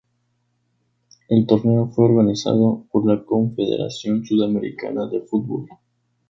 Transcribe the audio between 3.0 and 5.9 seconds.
la Confederación Sudamericana de Fútbol.